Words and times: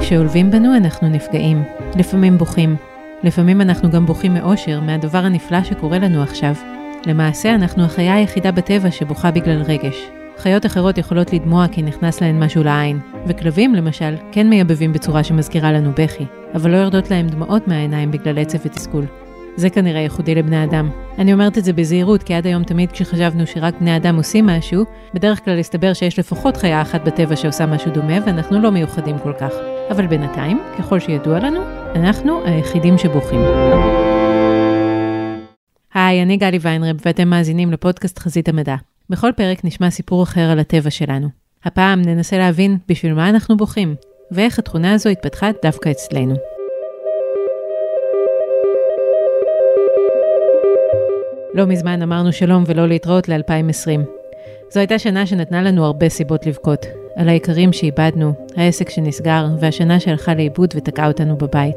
כשעולבים 0.00 0.50
בנו 0.50 0.76
אנחנו 0.76 1.08
נפגעים, 1.08 1.62
לפעמים 1.96 2.38
בוכים. 2.38 2.76
לפעמים 3.22 3.60
אנחנו 3.60 3.90
גם 3.90 4.06
בוכים 4.06 4.34
מאושר, 4.34 4.80
מהדבר 4.80 5.18
הנפלא 5.18 5.62
שקורה 5.62 5.98
לנו 5.98 6.22
עכשיו. 6.22 6.54
למעשה, 7.06 7.54
אנחנו 7.54 7.84
החיה 7.84 8.14
היחידה 8.14 8.52
בטבע 8.52 8.90
שבוכה 8.90 9.30
בגלל 9.30 9.62
רגש. 9.62 10.10
חיות 10.38 10.66
אחרות 10.66 10.98
יכולות 10.98 11.32
לדמוע 11.32 11.66
כי 11.72 11.82
נכנס 11.82 12.20
להן 12.20 12.44
משהו 12.44 12.64
לעין, 12.64 12.98
וכלבים, 13.26 13.74
למשל, 13.74 14.14
כן 14.32 14.48
מייבבים 14.48 14.92
בצורה 14.92 15.24
שמזכירה 15.24 15.72
לנו 15.72 15.90
בכי, 15.92 16.24
אבל 16.54 16.70
לא 16.70 16.76
יורדות 16.76 17.10
להם 17.10 17.28
דמעות 17.28 17.68
מהעיניים 17.68 18.10
בגלל 18.10 18.38
עצב 18.38 18.58
ותסכול. 18.64 19.04
זה 19.56 19.70
כנראה 19.70 20.00
ייחודי 20.00 20.34
לבני 20.34 20.64
אדם. 20.64 20.90
אני 21.20 21.32
אומרת 21.32 21.58
את 21.58 21.64
זה 21.64 21.72
בזהירות, 21.72 22.22
כי 22.22 22.34
עד 22.34 22.46
היום 22.46 22.64
תמיד 22.64 22.92
כשחשבנו 22.92 23.46
שרק 23.46 23.74
בני 23.80 23.96
אדם 23.96 24.16
עושים 24.16 24.46
משהו, 24.46 24.84
בדרך 25.14 25.44
כלל 25.44 25.58
הסתבר 25.58 25.92
שיש 25.92 26.18
לפחות 26.18 26.56
חיה 26.56 26.82
אחת 26.82 27.00
בטבע 27.04 27.36
שעושה 27.36 27.66
משהו 27.66 27.90
דומה, 27.92 28.18
ואנחנו 28.26 28.62
לא 28.62 28.70
מיוחדים 28.70 29.18
כל 29.18 29.32
כך. 29.40 29.52
אבל 29.90 30.06
בינתיים, 30.06 30.60
ככל 30.78 31.00
שידוע 31.00 31.38
לנו, 31.38 31.60
אנחנו 31.94 32.44
היחידים 32.44 32.98
שבוכים. 32.98 33.40
היי, 35.94 36.22
אני 36.22 36.36
גלי 36.36 36.58
ויינרב, 36.60 36.96
ואתם 37.06 37.28
מאזינים 37.28 37.72
לפודקאסט 37.72 38.18
חזית 38.18 38.48
המדע. 38.48 38.76
בכל 39.10 39.30
פרק 39.36 39.64
נשמע 39.64 39.90
סיפור 39.90 40.22
אחר 40.22 40.50
על 40.50 40.58
הטבע 40.58 40.90
שלנו. 40.90 41.28
הפעם 41.64 42.02
ננסה 42.02 42.38
להבין 42.38 42.78
בשביל 42.88 43.14
מה 43.14 43.28
אנחנו 43.28 43.56
בוכים, 43.56 43.94
ואיך 44.32 44.58
התכונה 44.58 44.92
הזו 44.92 45.08
התפתחה 45.10 45.50
דווקא 45.62 45.90
אצלנו. 45.90 46.59
לא 51.54 51.66
מזמן 51.66 52.02
אמרנו 52.02 52.32
שלום 52.32 52.64
ולא 52.66 52.88
להתראות 52.88 53.28
ל-2020. 53.28 54.00
זו 54.72 54.80
הייתה 54.80 54.98
שנה 54.98 55.26
שנתנה 55.26 55.62
לנו 55.62 55.84
הרבה 55.84 56.08
סיבות 56.08 56.46
לבכות. 56.46 56.86
על 57.16 57.28
היקרים 57.28 57.72
שאיבדנו, 57.72 58.32
העסק 58.56 58.90
שנסגר, 58.90 59.46
והשנה 59.60 60.00
שהלכה 60.00 60.34
לאיבוד 60.34 60.74
ותקעה 60.76 61.08
אותנו 61.08 61.38
בבית. 61.38 61.76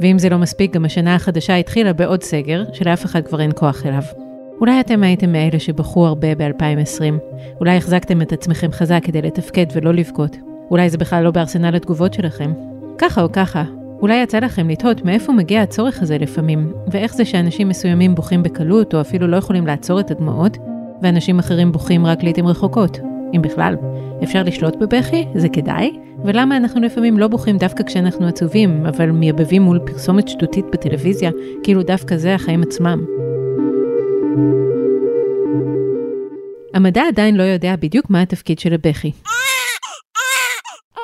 ואם 0.00 0.18
זה 0.18 0.28
לא 0.28 0.38
מספיק, 0.38 0.72
גם 0.74 0.84
השנה 0.84 1.14
החדשה 1.14 1.56
התחילה 1.56 1.92
בעוד 1.92 2.22
סגר, 2.22 2.64
שלאף 2.72 3.04
אחד 3.04 3.26
כבר 3.26 3.40
אין 3.40 3.50
כוח 3.54 3.86
אליו. 3.86 4.02
אולי 4.60 4.80
אתם 4.80 5.02
הייתם 5.02 5.32
מאלה 5.32 5.58
שבכו 5.58 6.06
הרבה 6.06 6.34
ב-2020. 6.34 7.14
אולי 7.60 7.76
החזקתם 7.76 8.22
את 8.22 8.32
עצמכם 8.32 8.72
חזק 8.72 9.00
כדי 9.04 9.22
לתפקד 9.22 9.66
ולא 9.72 9.94
לבכות. 9.94 10.36
אולי 10.70 10.90
זה 10.90 10.98
בכלל 10.98 11.24
לא 11.24 11.30
בארסנל 11.30 11.76
התגובות 11.76 12.14
שלכם. 12.14 12.52
ככה 12.98 13.22
או 13.22 13.32
ככה, 13.32 13.64
אולי 14.04 14.22
יצא 14.22 14.38
לכם 14.38 14.68
לתהות 14.68 15.04
מאיפה 15.04 15.32
מגיע 15.32 15.62
הצורך 15.62 16.02
הזה 16.02 16.18
לפעמים, 16.18 16.72
ואיך 16.90 17.14
זה 17.14 17.24
שאנשים 17.24 17.68
מסוימים 17.68 18.14
בוכים 18.14 18.42
בקלות, 18.42 18.94
או 18.94 19.00
אפילו 19.00 19.26
לא 19.26 19.36
יכולים 19.36 19.66
לעצור 19.66 20.00
את 20.00 20.10
הדמעות, 20.10 20.58
ואנשים 21.02 21.38
אחרים 21.38 21.72
בוכים 21.72 22.06
רק 22.06 22.22
לעיתים 22.22 22.46
רחוקות, 22.46 22.98
אם 23.36 23.42
בכלל. 23.42 23.76
אפשר 24.22 24.42
לשלוט 24.42 24.76
בבכי? 24.76 25.26
זה 25.34 25.48
כדאי? 25.48 25.98
ולמה 26.24 26.56
אנחנו 26.56 26.80
לפעמים 26.80 27.18
לא 27.18 27.28
בוכים 27.28 27.58
דווקא 27.58 27.84
כשאנחנו 27.84 28.26
עצובים, 28.26 28.86
אבל 28.86 29.10
מייבבים 29.10 29.62
מול 29.62 29.78
פרסומת 29.86 30.28
שטותית 30.28 30.64
בטלוויזיה, 30.72 31.30
כאילו 31.62 31.82
דווקא 31.82 32.16
זה 32.16 32.34
החיים 32.34 32.62
עצמם? 32.62 33.04
המדע 36.74 37.02
עדיין 37.08 37.36
לא 37.36 37.42
יודע 37.42 37.76
בדיוק 37.76 38.10
מה 38.10 38.22
התפקיד 38.22 38.58
של 38.58 38.74
הבכי. 38.74 39.12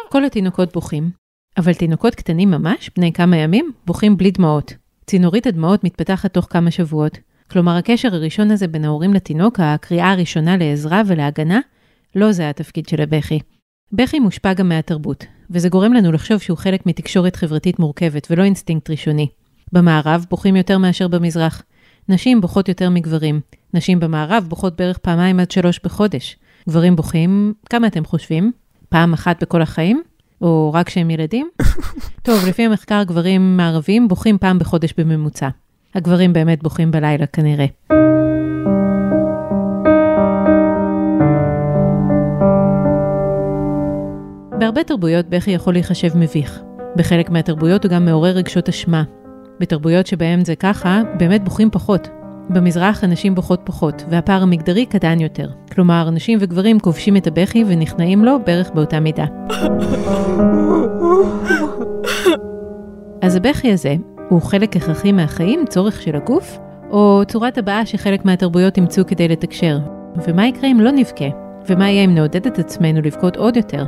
כל 0.09 0.25
התינוקות 0.25 0.73
בוכים, 0.73 1.20
אבל 1.61 1.75
תינוקות 1.75 2.14
קטנים 2.14 2.50
ממש, 2.50 2.91
בני 2.97 3.12
כמה 3.12 3.36
ימים, 3.36 3.72
בוכים 3.86 4.16
בלי 4.16 4.30
דמעות. 4.30 4.75
צינורית 5.06 5.47
הדמעות 5.47 5.84
מתפתחת 5.84 6.34
תוך 6.34 6.47
כמה 6.50 6.70
שבועות. 6.70 7.19
כלומר, 7.50 7.77
הקשר 7.77 8.14
הראשון 8.14 8.50
הזה 8.50 8.69
בין 8.69 8.84
ההורים 8.84 9.14
לתינוק, 9.14 9.61
הקריאה 9.61 10.12
הראשונה 10.12 10.56
לעזרה 10.56 11.03
ולהגנה, 11.06 11.61
לא 12.16 12.33
זה 12.33 12.50
התפקיד 12.50 12.88
של 12.88 13.03
הבכי. 13.03 13.38
בכי 13.92 14.20
מושפע 14.20 14.53
גם 14.53 14.69
מהתרבות, 14.69 15.25
וזה 15.50 15.69
גורם 15.69 15.92
לנו 15.92 16.12
לחשוב 16.12 16.38
שהוא 16.38 16.58
חלק 16.58 16.86
מתקשורת 16.86 17.36
חברתית 17.36 17.78
מורכבת 17.78 18.27
ולא 18.31 18.42
אינסטינקט 18.42 18.91
ראשוני. 18.91 19.28
במערב 19.72 20.27
בוכים 20.31 20.56
יותר 20.56 20.78
מאשר 20.78 21.09
במזרח. 21.09 21.62
נשים 22.09 22.41
בוכות 22.41 22.69
יותר 22.69 22.91
מגברים. 22.91 23.41
נשים 23.75 24.00
במערב 24.00 24.47
בוכות 24.49 24.76
בערך 24.76 24.99
פעמיים 24.99 25.41
עד 25.41 25.50
שלוש 25.50 25.81
בחודש. 25.84 26.37
גברים 26.69 26.97
בוכים, 26.97 27.54
כמה 27.70 27.87
אתם 27.87 28.04
חושבים? 28.04 28.53
פעם 28.88 29.12
אחת 29.12 29.43
בכל 29.43 29.62
החיים? 29.62 30.03
או 30.41 30.71
רק 30.75 30.87
כשהם 30.87 31.11
ילדים? 31.11 31.49
טוב, 32.23 32.49
לפי 32.49 32.62
המחקר, 32.62 33.03
גברים 33.03 33.56
מערבים 33.56 34.09
בוכים 34.09 34.39
פעם 34.39 34.59
בחודש 34.59 34.95
בממוצע. 34.99 35.49
הגברים 35.95 36.33
באמת 36.33 36.62
בוכים 36.62 36.91
בלילה 36.91 37.27
כנראה. 37.27 37.67
בהרבה 44.59 44.84
תרבויות 44.84 45.27
בכי 45.29 45.50
יכול 45.50 45.73
להיחשב 45.73 46.17
מביך. 46.17 46.61
בחלק 46.97 47.31
מהתרבויות 47.31 47.84
הוא 47.84 47.93
גם 47.93 48.05
מעורר 48.05 48.31
רגשות 48.31 48.69
אשמה. 48.69 49.03
בתרבויות 49.61 50.06
שבהן 50.06 50.45
זה 50.45 50.56
ככה, 50.56 51.00
באמת 51.19 51.45
בוכים 51.45 51.71
פחות. 51.71 52.19
במזרח 52.53 53.05
הנשים 53.05 53.34
בוכות 53.34 53.61
פחות, 53.65 54.05
והפער 54.09 54.43
המגדרי 54.43 54.87
קטן 54.87 55.21
יותר. 55.21 55.49
כלומר, 55.72 56.11
נשים 56.11 56.38
וגברים 56.41 56.81
כובשים 56.81 57.16
את 57.16 57.27
הבכי 57.27 57.65
ונכנעים 57.66 58.25
לו 58.25 58.37
בערך 58.47 58.71
באותה 58.75 59.00
מידה. 59.00 59.25
אז 63.22 63.37
הבכי 63.37 63.72
הזה 63.72 63.94
הוא 64.28 64.43
חלק 64.43 64.77
הכרחי 64.77 65.12
מהחיים, 65.12 65.65
צורך 65.69 66.03
של 66.03 66.16
הגוף, 66.16 66.59
או 66.91 67.22
צורת 67.28 67.59
הבעה 67.59 67.87
שחלק 67.87 68.25
מהתרבויות 68.25 68.77
אימצו 68.77 69.03
כדי 69.06 69.28
לתקשר. 69.28 69.78
ומה 70.28 70.47
יקרה 70.47 70.71
אם 70.71 70.81
לא 70.81 70.91
נבכה? 70.91 71.25
ומה 71.69 71.91
יהיה 71.91 72.05
אם 72.05 72.15
נעודד 72.15 72.47
את 72.47 72.59
עצמנו 72.59 73.00
לבכות 73.00 73.37
עוד 73.37 73.56
יותר? 73.56 73.84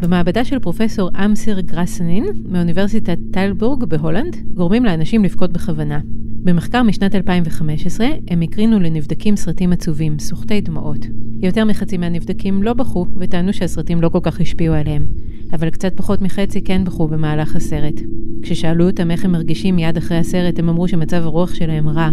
במעבדה 0.00 0.44
של 0.44 0.58
פרופסור 0.58 1.10
אמסיר 1.24 1.60
גרסנין 1.60 2.24
מאוניברסיטת 2.48 3.18
טיילבורג 3.32 3.84
בהולנד, 3.84 4.36
גורמים 4.54 4.84
לאנשים 4.84 5.24
לבכות 5.24 5.52
בכוונה. 5.52 6.00
במחקר 6.44 6.82
משנת 6.82 7.14
2015, 7.14 8.06
הם 8.30 8.42
הקרינו 8.42 8.80
לנבדקים 8.80 9.36
סרטים 9.36 9.72
עצובים, 9.72 10.18
סוחטי 10.18 10.60
דמעות. 10.60 11.06
יותר 11.42 11.64
מחצי 11.64 11.96
מהנבדקים 11.96 12.62
לא 12.62 12.72
בכו, 12.72 13.06
וטענו 13.16 13.52
שהסרטים 13.52 14.02
לא 14.02 14.08
כל 14.08 14.20
כך 14.22 14.40
השפיעו 14.40 14.74
עליהם. 14.74 15.06
אבל 15.52 15.70
קצת 15.70 15.96
פחות 15.96 16.22
מחצי 16.22 16.60
כן 16.60 16.84
בכו 16.84 17.08
במהלך 17.08 17.56
הסרט. 17.56 18.00
כששאלו 18.42 18.86
אותם 18.86 19.10
איך 19.10 19.24
הם 19.24 19.32
מרגישים 19.32 19.76
מיד 19.76 19.96
אחרי 19.96 20.18
הסרט, 20.18 20.58
הם 20.58 20.68
אמרו 20.68 20.88
שמצב 20.88 21.22
הרוח 21.24 21.54
שלהם 21.54 21.88
רע. 21.88 22.10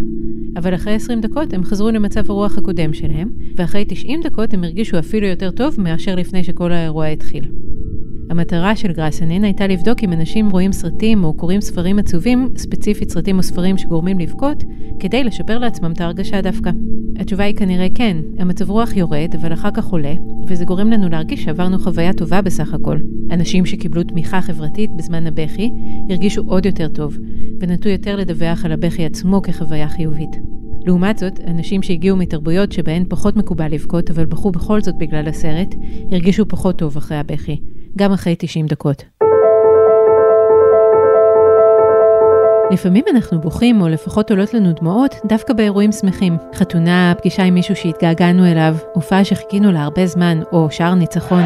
אבל 0.58 0.76
אחרי 0.76 0.94
20 0.94 1.22
דקות 1.22 1.54
הם 1.54 1.64
חזרו 1.64 1.90
למצב 1.90 2.30
הרוח 2.30 2.58
הקודם 2.58 2.94
שלהם, 2.94 3.30
ואחרי 3.56 3.86
90 3.88 4.22
דקות 4.24 4.54
הם 4.54 4.64
הרגישו 4.64 5.00
אפילו 5.00 5.28
יותר 5.28 5.52
טוב 5.52 5.76
מאשר 5.78 6.16
לפני 6.16 6.44
שכל 6.44 6.72
האירוע 6.72 7.06
התחיל. 7.06 7.44
המטרה 8.30 8.76
של 8.76 8.92
גרסנין 8.92 9.44
הייתה 9.44 9.68
לבדוק 9.68 10.04
אם 10.04 10.14
אנשים 10.14 10.50
רואים 10.50 10.72
סרטים 10.72 11.24
או 11.24 11.34
קוראים 11.34 11.62
ספרים 11.62 12.00
עצובים, 12.00 12.50
ספציפית 12.58 13.10
סרטים 13.12 13.38
או 13.38 13.44
ספרים 13.44 13.78
שגורמים 13.78 14.20
לבכות, 14.20 14.64
כדי 15.00 15.24
לשפר 15.24 15.60
לעצמם 15.60 15.92
את 15.92 16.02
ההרגשה 16.02 16.42
דווקא. 16.42 16.72
התשובה 17.20 17.44
היא 17.44 17.56
כנראה 17.56 17.88
כן, 17.96 18.18
המצב 18.40 18.70
רוח 18.70 18.96
יורד, 18.96 19.36
אבל 19.42 19.54
אחר 19.54 19.72
כך 19.72 19.86
עולה, 19.86 20.14
וזה 20.48 20.66
גורם 20.66 20.90
לנו 20.90 21.10
להרגיש 21.10 21.44
שעברנו 21.44 21.80
חוויה 21.80 22.14
טובה 22.14 22.42
בסך 22.42 22.74
הכל. 22.74 22.98
אנשים 23.32 23.66
שקיבלו 23.66 24.04
תמיכה 24.04 24.42
חברתית 24.42 24.90
בזמן 24.98 25.28
הבכי, 25.28 25.70
הרגישו 26.10 26.42
עוד 26.46 26.66
יותר 26.66 26.88
טוב, 26.88 27.18
ונטו 27.60 27.90
יותר 27.90 28.16
לדווח 28.16 28.66
על 28.66 28.72
הבכי 28.72 29.06
עצמו 29.06 29.42
כחוויה 29.42 29.90
חיובית. 29.90 30.38
לעומת 30.86 31.18
זאת, 31.18 31.40
אנשים 31.48 31.82
שהגיעו 31.82 32.18
מתרבויות 32.18 32.72
שבהן 32.72 33.06
פחות 33.10 33.36
מקובל 33.36 33.72
לבכות, 33.72 34.10
אבל 34.10 34.26
בכו 34.26 34.52
בכל 34.52 34.82
זאת 34.82 34.96
בגלל 34.98 35.28
הסרט, 35.28 35.76
הרגישו 36.12 36.48
פחות 36.48 36.78
טוב 36.78 36.98
אחרי 36.98 37.18
הבכי. 37.18 37.58
גם 37.98 38.14
אחרי 38.14 38.36
90 38.40 38.66
דקות. 38.68 39.04
לפעמים 42.72 43.04
אנחנו 43.10 43.42
בוכים, 43.42 43.82
או 43.82 43.88
לפחות 43.88 44.32
עולות 44.32 44.54
לנו 44.54 44.72
דמעות, 44.72 45.16
דווקא 45.26 45.54
באירועים 45.54 45.92
שמחים. 45.92 46.38
חתונה, 46.56 47.14
פגישה 47.18 47.44
עם 47.44 47.54
מישהו 47.54 47.76
שהתגעגענו 47.76 48.46
אליו, 48.46 48.76
הופעה 48.94 49.26
שחיכינו 49.26 49.72
לה 49.72 49.84
הרבה 49.84 50.08
זמן, 50.08 50.42
או 50.52 50.68
שער 50.72 50.94
ניצחון. 50.94 51.44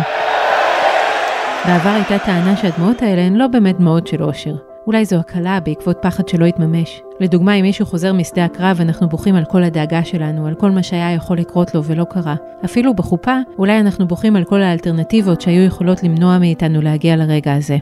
בעבר 1.67 1.89
הייתה 1.89 2.19
טענה 2.25 2.57
שהדמעות 2.57 3.01
האלה 3.01 3.21
הן 3.21 3.35
לא 3.35 3.47
באמת 3.47 3.77
דמעות 3.77 4.07
של 4.07 4.23
אושר. 4.23 4.66
אולי 4.87 5.05
זו 5.05 5.15
הקלה 5.15 5.59
בעקבות 5.59 5.97
פחד 6.01 6.27
שלא 6.27 6.45
יתממש. 6.45 7.01
לדוגמה, 7.19 7.53
אם 7.53 7.61
מישהו 7.61 7.85
חוזר 7.85 8.13
משדה 8.13 8.45
הקרב, 8.45 8.81
אנחנו 8.81 9.09
בוכים 9.09 9.35
על 9.35 9.45
כל 9.45 9.63
הדאגה 9.63 10.05
שלנו, 10.05 10.47
על 10.47 10.55
כל 10.55 10.71
מה 10.71 10.83
שהיה 10.83 11.13
יכול 11.13 11.37
לקרות 11.37 11.75
לו 11.75 11.83
ולא 11.83 12.03
קרה. 12.03 12.35
אפילו 12.65 12.93
בחופה, 12.93 13.35
אולי 13.57 13.79
אנחנו 13.79 14.07
בוכים 14.07 14.35
על 14.35 14.43
כל 14.43 14.61
האלטרנטיבות 14.61 15.41
שהיו 15.41 15.63
יכולות 15.65 16.03
למנוע 16.03 16.39
מאיתנו 16.39 16.81
להגיע 16.81 17.15
לרגע 17.15 17.53
הזה. 17.53 17.77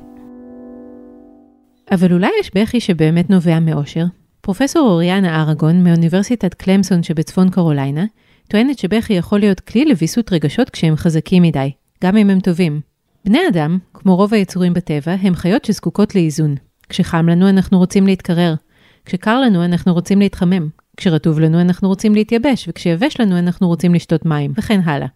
אבל 1.92 2.13
אולי 2.13 2.30
יש 2.40 2.52
בכי 2.56 2.80
שבאמת 2.80 3.30
נובע 3.30 3.60
מאושר? 3.60 4.06
פרופסור 4.42 4.90
אוריאנה 4.90 5.42
אראגון 5.42 5.84
מאוניברסיטת 5.84 6.54
קלמסון 6.54 7.04
שבצפון 7.04 7.50
קרוליינה, 7.50 8.06
טוענת 8.48 8.80
שבכי 8.80 9.13
יכול 9.13 9.40
להיות 9.40 9.60
כלי 9.60 9.86
לוויסות 9.86 10.34
רגשות 10.34 10.69
כשהם 10.69 10.96
חזקים 10.96 11.44
מדי, 11.44 11.72
גם 12.04 12.18
אם 12.18 12.30
הם 12.30 12.40
טובים. 12.40 12.81
בני 13.25 13.40
אדם, 13.50 13.78
כמו 13.94 14.16
רוב 14.16 14.34
היצורים 14.34 14.74
בטבע, 14.74 15.16
הם 15.22 15.36
חיות 15.36 15.66
שזקוקות 15.66 16.16
לאיזון. 16.16 16.56
כשחם 16.89 17.29
לנו 17.29 17.49
אנחנו 17.49 17.77
רוצים 17.77 18.07
להתקרר, 18.07 18.55
כשקר 19.05 19.39
לנו 19.39 19.65
אנחנו 19.65 19.93
רוצים 19.93 20.19
להתחמם, 20.19 20.69
כשרטוב 20.97 21.39
לנו 21.39 21.61
אנחנו 21.61 21.87
רוצים 21.87 22.15
להתייבש, 22.15 22.65
וכשיבש 22.67 23.19
לנו 23.19 23.39
אנחנו 23.39 23.67
רוצים 23.67 23.93
לשתות 23.93 24.25
מים, 24.25 24.53
וכן 24.57 24.79
הלאה. 24.85 25.07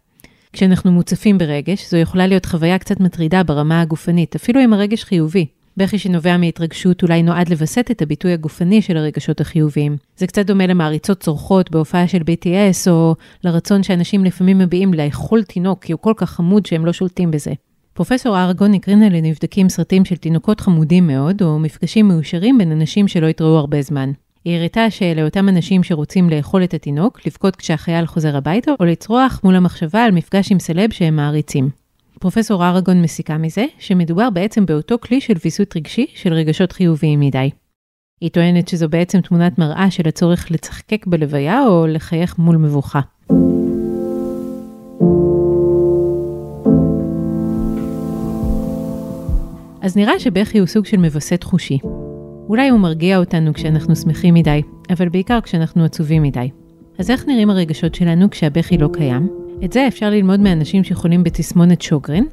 כשאנחנו 0.54 0.92
מוצפים 0.92 1.38
ברגש, 1.38 1.89
זו 1.92 1.98
יכולה 1.98 2.27
להיות 2.27 2.45
חוויה 2.45 2.77
קצת 2.77 3.00
מטרידה 3.00 3.44
ברמה 3.44 3.81
הגופנית, 3.81 4.36
אפילו 4.36 4.63
אם 4.63 4.74
הרגש 4.74 5.04
חיובי. 5.04 5.45
בכי 5.77 5.98
שנובע 5.98 6.38
מהתרגשות 6.38 7.04
אולי 7.04 7.24
נועד 7.24 7.50
לווסת 7.50 7.88
את 7.92 8.01
הביטוי 8.01 8.33
הגופני 8.33 8.81
של 8.81 8.98
הרגשות 8.98 9.42
החיוביים. 9.42 9.98
זה 10.18 10.27
קצת 10.27 10.45
דומה 10.45 10.68
למעריצות 10.68 11.19
צורחות 11.19 11.71
בהופעה 11.71 12.07
של 12.07 12.18
BTS, 12.18 12.92
או 12.92 13.16
לרצון 13.44 13.83
שאנשים 13.83 14.25
לפעמים 14.25 14.57
מביעים 14.57 14.94
לאכול 14.94 15.44
תינוק, 15.44 15.83
כי 15.83 15.92
הוא 15.92 16.00
כל 16.01 16.13
כך 16.18 16.30
חמוד 16.30 16.66
שהם 16.66 16.86
לא 16.86 16.94
שולטים 16.94 17.31
בזה. 17.31 17.51
פרופסור 18.00 18.38
ארגון 18.38 18.74
הקרינה 18.74 19.10
לנבדקים 19.10 19.69
סרטים 19.69 20.06
של 20.06 20.16
תינוקות 20.16 20.62
חמודים 20.62 21.07
מאוד, 21.07 21.42
או 21.42 21.60
מפגשים 21.60 22.07
מאושרים 22.07 22.57
בין 22.57 22.72
אנשים 22.72 23.07
שלא 23.07 23.28
התראו 23.28 23.57
הרבה 23.57 23.81
זמן. 23.81 24.12
היא 24.46 24.57
הראתה 24.57 24.90
שלאותם 24.90 25.50
אנשים 25.50 25.84
שרוצים 25.84 26.30
לאכול 26.30 26.63
את 26.63 26.74
התינוק, 26.74 27.19
לבכות 27.25 27.56
כשהחייל 27.56 28.06
חוזר 28.06 28.38
הביתה, 28.38 28.72
או 28.80 28.86
לצרוח 28.86 29.42
מול 29.44 29.56
המחשבה 29.56 30.04
על 30.04 30.12
מפגש 30.12 30.51
עם 30.51 30.60
סלב 30.60 30.92
שהם 30.92 31.16
מעריצים. 31.16 31.69
פרופסור 32.19 32.68
ארגון 32.68 33.01
מסיקה 33.01 33.38
מזה 33.38 33.66
שמדובר 33.80 34.30
בעצם 34.30 34.66
באותו 34.66 34.95
כלי 35.00 35.22
של 35.22 35.34
ויסות 35.45 35.75
רגשי 35.75 36.06
של 36.16 36.34
רגשות 36.34 36.72
חיוביים 36.72 37.19
מדי. 37.19 37.50
היא 38.22 38.30
טוענת 38.30 38.68
שזו 38.68 38.90
בעצם 38.90 39.22
תמונת 39.22 39.60
מראה 39.60 39.92
של 39.92 40.07
הצורך 40.07 40.52
לצחקק 40.52 41.06
בלוויה 41.07 41.68
או 41.68 41.88
לחייך 41.88 42.38
מול 42.38 42.57
מבוכה. 42.57 43.00
אז 49.90 49.98
נראה 49.98 50.20
שבכי 50.20 50.60
הוא 50.60 50.68
סוג 50.68 50.86
של 50.86 50.98
מווסת 50.98 51.44
חושי. 51.44 51.80
אולי 52.50 52.70
הוא 52.70 52.80
מרגיע 52.80 53.18
אותנו 53.18 53.54
כשאנחנו 53.54 53.96
שמחים 53.96 54.34
מדי, 54.34 54.62
אבל 54.90 55.10
בעיקר 55.10 55.42
כשאנחנו 55.42 55.84
עצובים 55.84 56.24
מדי. 56.24 56.50
אז 57.00 57.10
איך 57.10 57.28
נראים 57.28 57.50
הרגשות 57.50 57.96
שלנו 57.96 58.30
כשהבכי 58.30 58.78
לא 58.78 58.90
קיים? 58.94 59.30
את 59.66 59.74
זה 59.74 59.88
אפשר 59.88 60.10
ללמוד 60.10 60.40
מאנשים 60.40 60.84
שחולים 60.84 61.24
בתסמונת 61.24 61.82
שוגרן, 61.82 62.24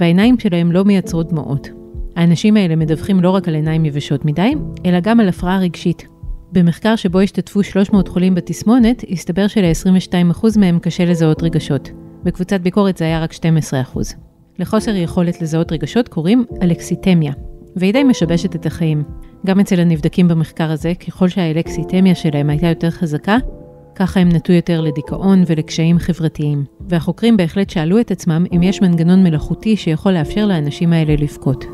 והעיניים 0.00 0.38
שלהם 0.38 0.72
לא 0.72 0.84
מייצרות 0.84 1.28
דמעות. 1.28 1.68
האנשים 2.16 2.56
האלה 2.56 2.76
מדווחים 2.76 3.20
לא 3.20 3.30
רק 3.30 3.48
על 3.48 3.54
עיניים 3.54 3.84
יבשות 3.84 4.24
מדי, 4.24 4.54
אלא 4.86 5.00
גם 5.00 5.20
על 5.20 5.28
הפרעה 5.28 5.58
רגשית. 5.58 6.06
במחקר 6.52 6.96
שבו 6.96 7.20
השתתפו 7.20 7.62
300 7.62 8.08
חולים 8.08 8.34
בתסמונת, 8.34 9.04
הסתבר 9.10 9.46
של-22% 9.46 10.58
מהם 10.58 10.78
קשה 10.78 11.04
לזהות 11.04 11.42
רגשות. 11.42 11.90
בקבוצת 12.22 12.60
ביקורת 12.60 12.96
זה 12.96 13.04
היה 13.04 13.22
רק 13.22 13.32
12%. 13.32 14.31
לחוסר 14.62 14.96
יכולת 14.96 15.42
לזהות 15.42 15.72
רגשות 15.72 16.08
קוראים 16.08 16.44
אלקסיטמיה, 16.62 17.32
והיא 17.76 17.92
די 17.92 18.04
משבשת 18.04 18.56
את 18.56 18.66
החיים. 18.66 19.02
גם 19.46 19.60
אצל 19.60 19.80
הנבדקים 19.80 20.28
במחקר 20.28 20.70
הזה, 20.70 20.92
ככל 20.94 21.28
שהאלקסיטמיה 21.28 22.14
שלהם 22.14 22.50
הייתה 22.50 22.66
יותר 22.66 22.90
חזקה, 22.90 23.36
ככה 23.94 24.20
הם 24.20 24.28
נטו 24.28 24.52
יותר 24.52 24.80
לדיכאון 24.80 25.42
ולקשיים 25.46 25.98
חברתיים. 25.98 26.64
והחוקרים 26.88 27.36
בהחלט 27.36 27.70
שאלו 27.70 28.00
את 28.00 28.10
עצמם 28.10 28.44
אם 28.56 28.62
יש 28.62 28.82
מנגנון 28.82 29.22
מלאכותי 29.22 29.76
שיכול 29.76 30.12
לאפשר 30.12 30.46
לאנשים 30.46 30.92
האלה 30.92 31.14
לבכות. 31.18 31.64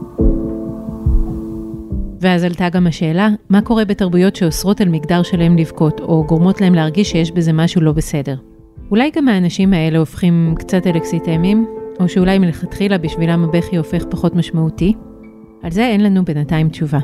ואז 2.21 2.45
עלתה 2.45 2.69
גם 2.69 2.87
השאלה, 2.87 3.29
מה 3.51 3.63
קורה 3.63 3.85
בתרבויות 3.85 4.37
שאוסרות 4.37 4.81
על 4.81 4.89
מגדר 4.89 5.23
שלהם 5.23 5.59
לבכות, 5.59 6.01
או 6.01 6.25
גורמות 6.27 6.61
להם 6.61 6.75
להרגיש 6.75 7.11
שיש 7.11 7.33
בזה 7.33 7.53
משהו 7.53 7.81
לא 7.81 7.93
בסדר? 7.93 8.37
אולי 8.91 9.11
גם 9.17 9.29
האנשים 9.29 9.73
האלה 9.73 9.99
הופכים 9.99 10.55
קצת 10.59 10.87
אלקסיטמיים, 10.87 11.67
או 12.01 12.09
שאולי 12.09 12.39
מלכתחילה 12.39 12.99
בשבילם 12.99 13.45
הבכי 13.45 13.77
הופך 13.77 14.05
פחות 14.11 14.35
משמעותי? 14.35 14.95
על 15.63 15.71
זה 15.71 15.87
אין 15.87 16.03
לנו 16.03 16.25
בינתיים 16.25 16.69
תשובה. 16.69 16.99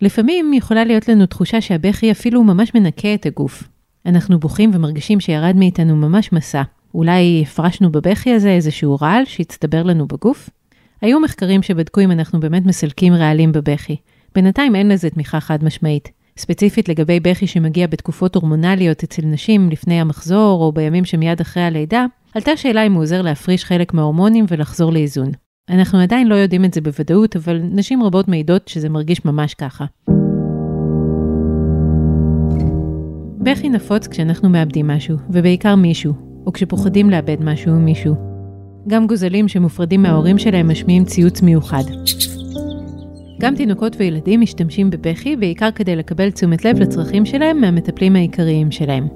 לפעמים 0.00 0.52
יכולה 0.54 0.84
להיות 0.84 1.08
לנו 1.08 1.26
תחושה 1.26 1.60
שהבכי 1.60 2.10
אפילו 2.10 2.44
ממש 2.44 2.74
מנקה 2.74 3.14
את 3.14 3.26
הגוף. 3.26 3.68
אנחנו 4.06 4.38
בוכים 4.38 4.70
ומרגישים 4.74 5.20
שירד 5.20 5.56
מאיתנו 5.56 5.96
ממש 5.96 6.32
מסע. 6.32 6.62
אולי 6.94 7.42
הפרשנו 7.46 7.92
בבכי 7.92 8.32
הזה 8.32 8.50
איזשהו 8.50 8.96
רעל 9.02 9.24
שהצטבר 9.24 9.82
לנו 9.82 10.06
בגוף? 10.06 10.50
היו 11.00 11.20
מחקרים 11.20 11.62
שבדקו 11.62 12.00
אם 12.00 12.10
אנחנו 12.10 12.40
באמת 12.40 12.66
מסלקים 12.66 13.12
רעלים 13.12 13.52
בבכי. 13.52 13.96
בינתיים 14.34 14.74
אין 14.76 14.88
לזה 14.88 15.10
תמיכה 15.10 15.40
חד 15.40 15.64
משמעית. 15.64 16.21
ספציפית 16.42 16.88
לגבי 16.88 17.20
בכי 17.20 17.46
שמגיע 17.46 17.86
בתקופות 17.86 18.34
הורמונליות 18.34 19.02
אצל 19.02 19.22
נשים 19.24 19.70
לפני 19.70 20.00
המחזור 20.00 20.62
או 20.62 20.72
בימים 20.72 21.04
שמיד 21.04 21.40
אחרי 21.40 21.62
הלידה, 21.62 22.06
עלתה 22.34 22.56
שאלה 22.56 22.86
אם 22.86 22.92
הוא 22.92 23.02
עוזר 23.02 23.22
להפריש 23.22 23.64
חלק 23.64 23.94
מההורמונים 23.94 24.44
ולחזור 24.48 24.92
לאיזון. 24.92 25.30
אנחנו 25.70 25.98
עדיין 25.98 26.28
לא 26.28 26.34
יודעים 26.34 26.64
את 26.64 26.74
זה 26.74 26.80
בוודאות, 26.80 27.36
אבל 27.36 27.60
נשים 27.62 28.02
רבות 28.02 28.28
מעידות 28.28 28.68
שזה 28.68 28.88
מרגיש 28.88 29.24
ממש 29.24 29.54
ככה. 29.54 29.84
בכי 33.38 33.68
נפוץ 33.68 34.06
כשאנחנו 34.06 34.48
מאבדים 34.48 34.86
משהו, 34.86 35.16
ובעיקר 35.30 35.74
מישהו, 35.76 36.12
או 36.46 36.52
כשפוחדים 36.52 37.10
לאבד 37.10 37.36
משהו 37.40 37.72
או 37.72 37.78
מישהו. 37.78 38.14
גם 38.88 39.06
גוזלים 39.06 39.48
שמופרדים 39.48 40.02
מההורים 40.02 40.38
שלהם 40.38 40.70
משמיעים 40.70 41.04
ציוץ 41.04 41.42
מיוחד. 41.42 41.82
גם 43.42 43.54
תינוקות 43.54 43.96
וילדים 43.98 44.40
משתמשים 44.40 44.90
בבכי 44.90 45.36
בעיקר 45.36 45.70
כדי 45.70 45.96
לקבל 45.96 46.30
תשומת 46.30 46.64
לב 46.64 46.78
לצרכים 46.78 47.26
שלהם 47.26 47.60
מהמטפלים 47.60 48.16
העיקריים 48.16 48.70
שלהם. 48.70 49.08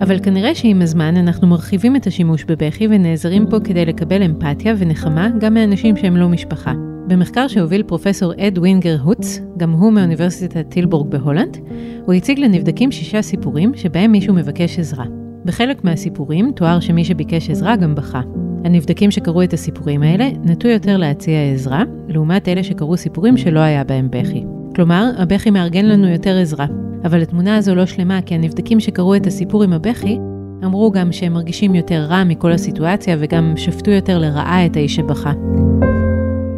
אבל 0.00 0.18
כנראה 0.18 0.54
שעם 0.54 0.82
הזמן 0.82 1.16
אנחנו 1.16 1.46
מרחיבים 1.46 1.96
את 1.96 2.06
השימוש 2.06 2.44
בבכי 2.44 2.86
ונעזרים 2.90 3.46
פה 3.50 3.56
כדי 3.64 3.84
לקבל 3.84 4.22
אמפתיה 4.22 4.74
ונחמה 4.78 5.28
גם 5.40 5.54
מאנשים 5.54 5.96
שהם 5.96 6.16
לא 6.16 6.28
משפחה. 6.28 6.72
במחקר 7.06 7.48
שהוביל 7.48 7.82
פרופסור 7.82 8.32
אד 8.38 8.58
ווינגר 8.58 8.96
הוץ, 9.02 9.40
גם 9.56 9.72
הוא 9.72 9.92
מאוניברסיטת 9.92 10.68
טילבורג 10.68 11.10
בהולנד, 11.10 11.56
הוא 12.04 12.14
הציג 12.14 12.38
לנבדקים 12.38 12.92
שישה 12.92 13.22
סיפורים 13.22 13.72
שבהם 13.74 14.12
מישהו 14.12 14.34
מבקש 14.34 14.78
עזרה. 14.78 15.04
בחלק 15.44 15.84
מהסיפורים 15.84 16.52
תואר 16.56 16.80
שמי 16.80 17.04
שביקש 17.04 17.50
עזרה 17.50 17.76
גם 17.76 17.94
בכה. 17.94 18.20
הנבדקים 18.64 19.10
שקראו 19.10 19.42
את 19.42 19.52
הסיפורים 19.52 20.02
האלה 20.02 20.28
נטו 20.44 20.68
יותר 20.68 20.96
להציע 20.96 21.52
עזרה, 21.52 21.82
לעומת 22.08 22.48
אלה 22.48 22.62
שקראו 22.62 22.96
סיפורים 22.96 23.36
שלא 23.36 23.60
היה 23.60 23.84
בהם 23.84 24.08
בכי. 24.10 24.44
כלומר, 24.74 25.10
הבכי 25.18 25.50
מארגן 25.50 25.86
לנו 25.86 26.08
יותר 26.08 26.38
עזרה, 26.38 26.66
אבל 27.04 27.22
התמונה 27.22 27.56
הזו 27.56 27.74
לא 27.74 27.86
שלמה 27.86 28.22
כי 28.22 28.34
הנבדקים 28.34 28.80
שקראו 28.80 29.16
את 29.16 29.26
הסיפור 29.26 29.62
עם 29.62 29.72
הבכי 29.72 30.18
אמרו 30.64 30.90
גם 30.90 31.12
שהם 31.12 31.32
מרגישים 31.32 31.74
יותר 31.74 32.06
רע 32.08 32.24
מכל 32.24 32.52
הסיטואציה 32.52 33.16
וגם 33.20 33.52
שפטו 33.56 33.90
יותר 33.90 34.18
לרעה 34.18 34.66
את 34.66 34.76
האיש 34.76 34.96
שבכה. 34.96 35.32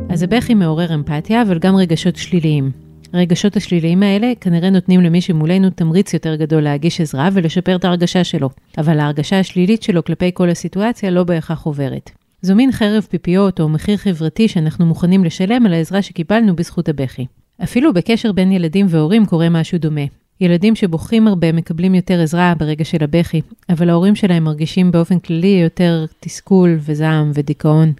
אז 0.09 0.23
הבכי 0.23 0.55
מעורר 0.55 0.95
אמפתיה, 0.95 1.43
אבל 1.43 1.59
גם 1.59 1.77
רגשות 1.77 2.17
שליליים. 2.17 2.92
הרגשות 3.13 3.57
השליליים 3.57 4.03
האלה 4.03 4.33
כנראה 4.41 4.71
נותנים 4.71 5.01
למי 5.01 5.21
שמולנו 5.21 5.71
תמריץ 5.71 6.15
יותר 6.15 6.35
גדול 6.35 6.63
להגיש 6.63 7.01
עזרה 7.01 7.29
ולשפר 7.33 7.77
את 7.77 7.85
ההרגשה 7.85 8.25
שלו, 8.25 8.51
אבל 8.79 9.01
ההרגשה 9.01 9.39
השלילית 9.39 9.83
שלו 9.83 10.05
כלפי 10.05 10.31
כל 10.35 10.51
הסיטואציה 10.51 11.11
לא 11.11 11.25
בהכרח 11.25 11.63
עוברת. 11.63 12.11
זו 12.43 12.55
מין 12.55 12.73
חרב 12.73 13.07
פיפיות 13.11 13.61
או 13.61 13.69
מחיר 13.69 13.97
חברתי 13.97 14.49
שאנחנו 14.49 14.87
מוכנים 14.87 15.25
לשלם 15.25 15.67
על 15.67 15.73
העזרה 15.73 16.03
שקיבלנו 16.03 16.57
בזכות 16.57 16.89
הבכי. 16.89 17.27
אפילו 17.63 17.93
בקשר 17.93 18.33
בין 18.33 18.53
ילדים 18.53 18.87
והורים 18.89 19.27
קורה 19.27 19.49
משהו 19.49 19.79
דומה. 19.79 20.01
ילדים 20.41 20.75
שבוכים 20.75 21.29
הרבה 21.29 21.53
מקבלים 21.53 21.95
יותר 21.95 22.21
עזרה 22.23 22.55
ברגע 22.59 22.85
של 22.85 23.05
הבכי, 23.05 23.41
אבל 23.69 23.91
ההורים 23.91 24.15
שלהם 24.15 24.45
מרגישים 24.45 24.91
באופן 24.91 25.19
כללי 25.19 25.61
יותר 25.63 26.05
תסכול 26.21 26.77
וזעם 26.81 27.31
ודיכאון. 27.35 27.93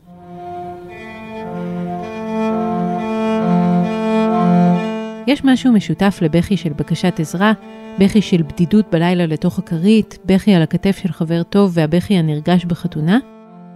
יש 5.27 5.45
משהו 5.45 5.73
משותף 5.73 6.19
לבכי 6.23 6.57
של 6.57 6.73
בקשת 6.73 7.21
עזרה, 7.21 7.53
בכי 7.99 8.23
של 8.23 8.43
בדידות 8.43 8.87
בלילה 8.93 9.27
לתוך 9.27 9.59
הכרית, 9.59 10.19
בכי 10.25 10.55
על 10.55 10.63
הכתף 10.63 10.99
של 11.03 11.13
חבר 11.13 11.43
טוב 11.43 11.71
והבכי 11.75 12.15
הנרגש 12.15 12.65
בחתונה? 12.65 13.19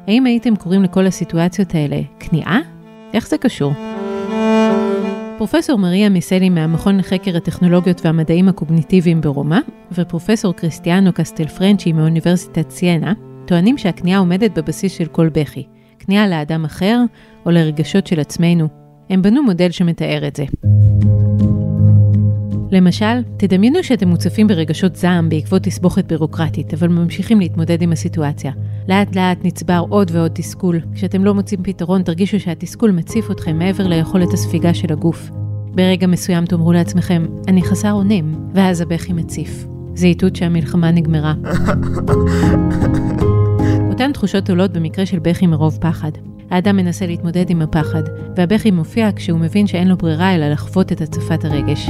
האם 0.06 0.26
הייתם 0.26 0.56
קוראים 0.56 0.82
לכל 0.82 1.06
הסיטואציות 1.06 1.74
האלה 1.74 2.00
כניעה? 2.20 2.60
איך 3.14 3.28
זה 3.28 3.38
קשור? 3.38 3.72
פרופסור 5.36 5.78
מריה 5.78 6.08
מיסלי 6.08 6.50
מהמכון 6.50 6.96
לחקר 6.98 7.36
הטכנולוגיות 7.36 8.04
והמדעים 8.04 8.48
הקוגניטיביים 8.48 9.20
ברומא, 9.20 9.58
ופרופסור 9.92 10.54
קריסטיאנו 10.54 11.12
קסטל 11.12 11.46
פרנצ'י 11.46 11.92
מאוניברסיטת 11.92 12.70
סיינה, 12.70 13.12
טוענים 13.46 13.78
שהכניעה 13.78 14.18
עומדת 14.18 14.58
בבסיס 14.58 14.92
של 14.92 15.06
כל 15.06 15.28
בכי, 15.28 15.66
כניעה 15.98 16.28
לאדם 16.28 16.64
אחר 16.64 17.00
או 17.46 17.50
לרגשות 17.50 18.06
של 18.06 18.20
עצמנו. 18.20 18.68
הם 19.10 19.22
בנו 19.22 19.42
מודל 19.42 19.70
שמתאר 19.70 20.26
את 20.28 20.36
זה. 20.36 20.44
למשל, 22.70 23.23
תדמיינו 23.37 23.82
שאתם 23.82 24.08
מוצפים 24.08 24.46
ברגשות 24.46 24.96
זעם 24.96 25.28
בעקבות 25.28 25.62
תסבוכת 25.62 26.04
בירוקרטית, 26.04 26.75
אבל 26.75 26.88
ממשיכים 26.88 27.40
להתמודד 27.40 27.82
עם 27.82 27.92
הסיטואציה. 27.92 28.52
לאט 28.88 29.16
לאט 29.16 29.38
נצבר 29.44 29.85
עוד 29.88 30.11
ועוד 30.14 30.30
תסכול. 30.35 30.80
כשאתם 30.94 31.25
לא 31.25 31.35
מוצאים 31.35 31.62
פתרון, 31.62 32.02
תרגישו 32.02 32.40
שהתסכול 32.40 32.90
מציף 32.90 33.30
אתכם 33.30 33.58
מעבר 33.58 33.87
ליכולת 33.87 34.32
הספיגה 34.32 34.75
של 34.75 34.92
הגוף. 34.92 35.30
ברגע 35.75 36.06
מסוים 36.06 36.46
תאמרו 36.46 36.73
לעצמכם, 36.73 37.26
אני 37.49 37.62
חסר 37.62 37.92
אונים, 37.92 38.35
ואז 38.54 38.80
הבכי 38.80 39.12
מציף. 39.12 39.66
זה 39.94 40.06
איתות 40.06 40.37
שהמלחמה 40.37 40.90
נגמרה. 40.90 41.35
אותן 43.90 44.12
תחושות 44.12 44.50
עולות 44.50 44.73
במקרה 44.73 45.06
של 45.06 45.18
בכי 45.18 45.46
מרוב 45.46 45.78
פחד. 45.80 46.11
האדם 46.50 46.76
מנסה 46.76 47.06
להתמודד 47.06 47.50
עם 47.50 47.62
הפחד, 47.62 48.02
והבכי 48.36 48.70
מופיע 48.70 49.08
כשהוא 49.16 49.38
מבין 49.38 49.66
שאין 49.66 49.88
לו 49.88 49.96
ברירה 49.96 50.34
אלא 50.34 50.48
לחוות 50.48 50.92
את 50.92 51.00
הצפת 51.00 51.44
הרגש. 51.44 51.88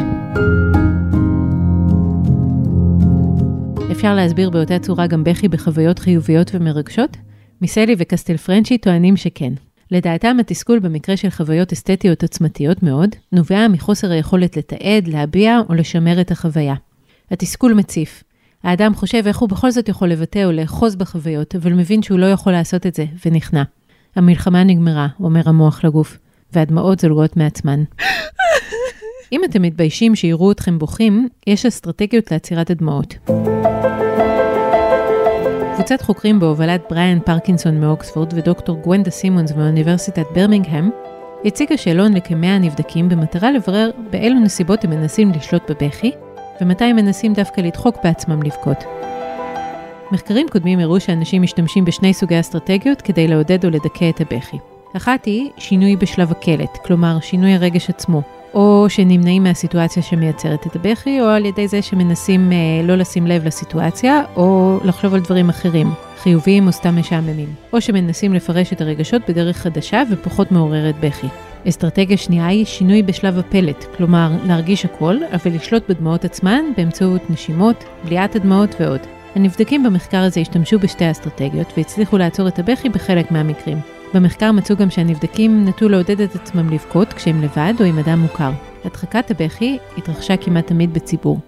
אפשר 3.90 4.14
להסביר 4.14 4.50
באותה 4.50 4.78
צורה 4.78 5.06
גם 5.06 5.25
בכי 5.25 5.48
בחוויות 5.48 5.98
חיוביות 5.98 6.50
ומרגשות? 6.54 7.16
מיסלי 7.60 7.94
וקסטל 7.98 8.36
פרנצ'י 8.36 8.78
טוענים 8.78 9.16
שכן. 9.16 9.52
לדעתם 9.90 10.36
התסכול 10.40 10.78
במקרה 10.78 11.16
של 11.16 11.30
חוויות 11.30 11.72
אסתטיות 11.72 12.22
עוצמתיות 12.22 12.82
מאוד, 12.82 13.10
נובע 13.32 13.68
מחוסר 13.68 14.10
היכולת 14.10 14.56
לתעד, 14.56 15.08
להביע 15.08 15.60
או 15.68 15.75
לשמר 15.75 16.20
את 16.20 16.30
החוויה. 16.30 16.75
התסכול 17.30 17.75
מציף. 17.75 18.25
האדם 18.62 18.94
חושב 18.94 19.22
איך 19.26 19.38
הוא 19.38 19.48
בכל 19.48 19.70
זאת 19.70 19.88
יכול 19.88 20.08
לבטא 20.08 20.44
או 20.44 20.52
לאחוז 20.52 20.96
בחוויות, 20.96 21.56
אבל 21.56 21.72
מבין 21.72 22.02
שהוא 22.02 22.18
לא 22.18 22.26
יכול 22.26 22.52
לעשות 22.52 22.86
את 22.86 22.94
זה, 22.94 23.04
ונכנע. 23.26 23.62
המלחמה 24.16 24.64
נגמרה, 24.64 25.08
אומר 25.20 25.40
המוח 25.46 25.85
לגוף, 25.85 26.18
והדמעות 26.52 27.00
זולגות 27.00 27.37
מעצמן. 27.37 27.82
אם 29.32 29.40
אתם 29.44 29.62
מתביישים 29.62 30.14
שיראו 30.14 30.52
אתכם 30.52 30.78
בוכים, 30.78 31.28
יש 31.46 31.66
אסטרטגיות 31.66 32.32
לעצירת 32.32 32.70
הדמעות. 32.70 33.14
קבוצת 35.75 36.02
חוקרים 36.02 36.40
בהובלת 36.40 36.82
בריאן 36.90 37.18
פרקינסון 37.20 37.80
מאוקספורד 37.80 38.32
ודוקטור 38.35 38.76
גוונדה 38.76 39.11
סימונס 39.11 39.52
מאוניברסיטת 39.52 40.25
ברמינגהם 40.35 40.90
הציגה 41.44 41.76
שאלון 41.76 42.14
לכמאה 42.14 42.58
נבדקים 42.58 43.08
במטרה 43.08 43.50
לברר 43.50 43.90
באילו 44.11 44.40
נסיבות 44.40 44.85
הם 44.85 44.90
מנסים 44.90 45.32
לשלוט 45.32 45.70
בבכי 45.70 46.12
ומתי 46.61 46.85
הם 46.85 46.96
מנסים 46.96 47.32
דווקא 47.32 47.61
לדחוק 47.61 47.96
בעצמם 48.04 48.42
לבכות. 48.42 48.85
מחקרים 50.12 50.46
קודמים 50.48 50.78
הראו 50.78 51.00
שאנשים 51.00 51.42
משתמשים 51.42 51.84
בשני 51.84 52.14
סוגי 52.14 52.40
אסטרטגיות 52.40 53.02
כדי 53.02 53.28
לעודד 53.28 53.64
או 53.64 53.70
לדכא 53.70 54.10
את 54.10 54.20
הבכי. 54.20 54.56
אחת 54.96 55.25
היא 55.25 55.50
שינוי 55.58 55.96
בשלב 55.96 56.30
הקלט, 56.30 56.78
כלומר 56.84 57.18
שינוי 57.20 57.52
הרגש 57.52 57.90
עצמו, 57.90 58.22
או 58.54 58.86
שנמנעים 58.88 59.42
מהסיטואציה 59.42 60.02
שמייצרת 60.02 60.66
את 60.66 60.76
הבכי, 60.76 61.20
או 61.20 61.26
על 61.26 61.46
ידי 61.46 61.68
זה 61.68 61.82
שמנסים 61.82 62.52
אה, 62.52 62.56
לא 62.86 62.94
לשים 62.94 63.26
לב 63.26 63.44
לסיטואציה, 63.44 64.22
או 64.36 64.78
לחשוב 64.84 65.14
על 65.14 65.20
דברים 65.20 65.48
אחרים, 65.48 65.90
חיוביים 66.18 66.66
או 66.66 66.72
סתם 66.72 66.98
משעממים. 66.98 67.48
או 67.72 67.80
שמנסים 67.80 68.34
לפרש 68.34 68.72
את 68.72 68.80
הרגשות 68.80 69.22
בדרך 69.28 69.56
חדשה 69.56 70.02
ופחות 70.10 70.52
מעוררת 70.52 70.94
בכי. 71.00 71.26
אסטרטגיה 71.68 72.16
שנייה 72.16 72.46
היא 72.46 72.64
שינוי 72.64 73.02
בשלב 73.02 73.38
הפלט, 73.38 73.84
כלומר 73.96 74.30
להרגיש 74.46 74.84
הכל, 74.84 75.16
אבל 75.32 75.54
לשלוט 75.54 75.82
בדמעות 75.88 76.25
עצמן 76.25 76.64
באמצעות 76.76 77.30
נשימות, 77.30 77.84
בליעת 78.04 78.36
הדמעות 78.36 78.75
ועוד. 78.80 79.15
הנבדקים 79.37 79.83
במחקר 79.83 80.19
הזה 80.19 80.40
השתמשו 80.40 80.78
בשתי 80.78 81.05
האסטרטגיות 81.05 81.73
והצליחו 81.76 82.19
לעצור 82.19 82.49
את 82.49 82.59
הבכי 82.59 82.88
בחלק 82.88 83.31
מהמקרים. 83.31 83.78
במחקר 84.14 84.52
מצאו 84.52 84.76
גם 84.76 84.90
שהנבדקים 84.90 85.64
נטו 85.69 85.88
לעודד 85.88 86.21
את 86.21 86.35
עצמם 86.35 86.71
לבכות 86.73 87.12
כשהם 87.12 87.43
לבד 87.43 87.73
או 87.81 87.85
עם 87.85 87.99
אדם 87.99 88.19
מוכר. 88.19 88.50
הדחקת 88.85 89.31
הבכי 89.31 89.78
התרחשה 89.97 90.37
כמעט 90.37 90.66
תמיד 90.66 90.95
בציבור. 90.95 91.38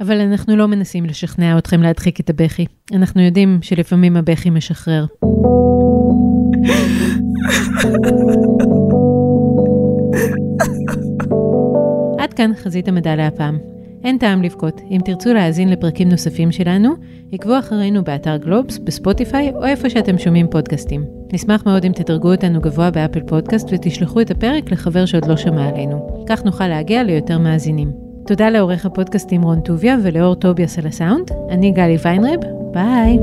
אבל 0.00 0.20
אנחנו 0.20 0.56
לא 0.56 0.68
מנסים 0.68 1.04
לשכנע 1.04 1.58
אתכם 1.58 1.82
להדחיק 1.82 2.20
את 2.20 2.30
הבכי. 2.30 2.66
אנחנו 2.92 3.22
יודעים 3.22 3.58
שלפעמים 3.62 4.16
הבכי 4.16 4.50
משחרר. 4.50 5.06
עד 12.18 12.34
כאן 12.34 12.50
חזית 12.54 12.88
המדע 12.88 13.16
להפעם. 13.16 13.79
אין 14.04 14.18
טעם 14.18 14.42
לבכות. 14.42 14.80
אם 14.90 14.98
תרצו 15.04 15.32
להאזין 15.32 15.68
לפרקים 15.68 16.08
נוספים 16.08 16.52
שלנו, 16.52 16.94
עקבו 17.32 17.58
אחרינו 17.58 18.04
באתר 18.04 18.36
גלובס, 18.36 18.78
בספוטיפיי 18.78 19.52
או 19.54 19.64
איפה 19.64 19.90
שאתם 19.90 20.18
שומעים 20.18 20.46
פודקאסטים. 20.50 21.04
נשמח 21.32 21.66
מאוד 21.66 21.84
אם 21.84 21.92
תדרגו 21.92 22.32
אותנו 22.32 22.60
גבוה 22.60 22.90
באפל 22.90 23.20
פודקאסט 23.20 23.68
ותשלחו 23.72 24.20
את 24.20 24.30
הפרק 24.30 24.72
לחבר 24.72 25.06
שעוד 25.06 25.26
לא 25.26 25.36
שמע 25.36 25.68
עלינו. 25.68 26.24
כך 26.28 26.44
נוכל 26.44 26.68
להגיע 26.68 27.02
ליותר 27.02 27.38
מאזינים. 27.38 27.92
תודה 28.26 28.50
לעורך 28.50 28.86
הפודקאסטים 28.86 29.42
רון 29.42 29.60
טוביה 29.60 29.96
ולאור 30.02 30.34
טוביאס 30.34 30.78
על 30.78 30.86
הסאונד. 30.86 31.30
אני 31.50 31.70
גלי 31.70 31.96
ויינרב, 32.02 32.40
ביי. 32.72 33.18